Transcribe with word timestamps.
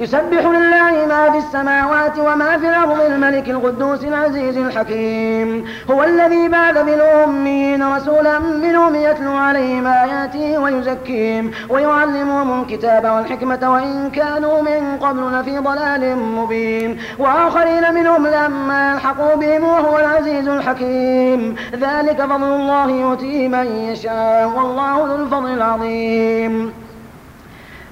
يسبح 0.00 0.46
لله 0.46 1.06
ما 1.06 1.30
في 1.30 1.38
السماوات 1.38 2.18
وما 2.18 2.58
في 2.58 2.68
الأرض 2.68 3.00
الملك 3.00 3.48
القدوس 3.48 4.04
العزيز 4.04 4.56
الحكيم. 4.56 5.64
هو 5.90 6.04
الذي 6.04 6.48
بعث 6.48 6.78
بالأمين 6.84 7.82
رسولا 7.96 8.38
منهم 8.38 8.94
يتلو 8.94 9.36
عليهم 9.36 9.86
آياته 9.86 10.58
ويزكيهم 10.58 11.50
ويعلمهم 11.68 12.62
الكتاب 12.62 13.04
والحكمة 13.04 13.72
وإن 13.72 14.10
كانوا 14.10 14.62
من 14.62 14.98
قبل 15.00 15.40
لفي 15.40 15.58
ضلال 15.58 16.16
مبين. 16.16 16.98
وآخرين 17.18 17.94
منهم 17.94 18.26
لما 18.26 18.92
يلحقوا 18.92 19.34
بهم 19.34 19.64
وهو 19.64 19.98
العزيز 19.98 20.48
الحكيم. 20.48 21.56
ذلك 21.72 22.22
فضل 22.22 22.42
الله 22.42 22.90
يؤتيه 22.90 23.48
من 23.48 23.66
يشاء 23.66 24.52
والله 24.56 25.06
ذو 25.06 25.16
الفضل 25.16 25.54
العظيم. 25.54 26.72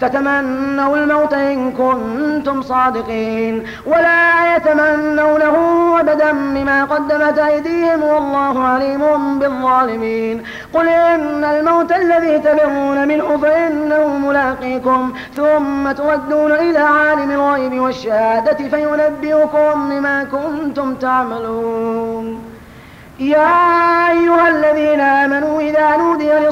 فتمنوا 0.00 0.96
الموت 0.96 1.34
إن 1.34 1.72
كنتم 1.72 2.62
صادقين. 2.62 3.64
ولا 3.86 4.56
يتمنونه 4.56 5.56
أبدا 6.00 6.32
بما 6.32 6.84
قدمت 6.84 7.38
أيديهم 7.38 8.02
والله 8.02 8.64
عليم 8.64 9.38
بالظالمين. 9.38 10.42
قل 10.74 10.88
إن 10.88 11.44
الموت 11.44 11.92
الذي 11.92 12.38
تفرون 12.38 13.08
منه 13.08 13.36
فإنه 13.42 14.18
ملاقيكم 14.18 15.12
ثم 15.36 15.92
تردون 15.92 16.52
إلى 16.52 16.78
عالم 16.78 17.30
الغيب 17.30 17.80
والشهادة 17.80 18.68
فينبئكم 18.68 19.88
بما 19.88 20.24
كنتم 20.24 20.94
تعملون. 20.94 22.42
يا 23.20 23.54
أيها 24.10 24.48
الذين 24.48 25.00
آمنوا 25.00 25.60
إذا 25.60 25.96
نودي 25.96 26.07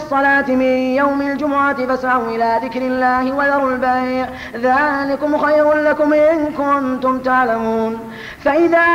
للصلاة 0.07 0.49
من 0.49 0.77
يوم 1.01 1.21
الجمعة 1.21 1.87
فاسعوا 1.87 2.29
إلى 2.29 2.61
ذكر 2.63 2.81
الله 2.81 3.33
وذروا 3.33 3.71
البيع. 3.71 4.27
ذلكم 4.55 5.39
خير 5.39 5.73
لكم 5.73 6.13
إن 6.13 6.53
كنتم 6.53 7.19
تعلمون. 7.19 7.99
فإذا 8.45 8.87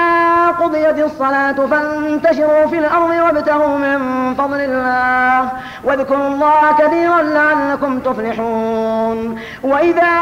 قضيت 0.47 0.99
الصلاة 0.99 1.51
فانتشروا 1.51 2.65
في 2.67 2.79
الأرض 2.79 3.09
وابتغوا 3.09 3.77
من 3.77 3.99
فضل 4.35 4.59
الله. 4.59 5.49
واذكروا 5.83 6.27
الله 6.27 6.61
كثيرا 6.79 7.21
لعلكم 7.21 7.99
تفلحون. 7.99 9.39
وإذا 9.63 10.13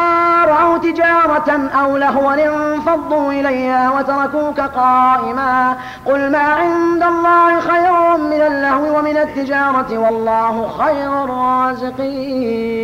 رأوا 0.47 0.77
تجارة 0.77 1.69
أو 1.81 1.97
لهوا 1.97 2.33
انفضوا 2.33 3.31
إليها 3.31 3.91
وتركوك 3.91 4.59
قائما. 4.59 5.75
قل 6.05 6.31
ما 6.31 6.39
عند 6.39 7.03
الله 7.03 7.59
خير 7.59 8.17
من 8.17 8.41
التجارة 9.23 9.98
والله 9.98 10.67
خير 10.67 11.23
الرازقين. 11.23 12.78